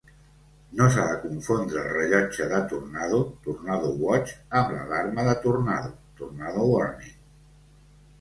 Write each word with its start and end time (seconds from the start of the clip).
No 0.77 0.85
s'ha 0.93 1.03
de 1.07 1.17
confondre 1.25 1.81
el 1.81 1.89
rellotge 1.97 2.47
de 2.53 2.61
tornado 2.71 3.19
(tornado 3.47 3.91
watch) 4.05 4.33
amb 4.61 4.73
l'alarma 4.77 5.27
de 5.29 5.35
tornado 5.45 5.93
(tornado 6.23 6.65
warning). 6.71 7.13